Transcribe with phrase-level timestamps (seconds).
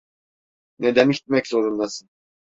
[0.79, 2.09] Neden gitmek zorundasın?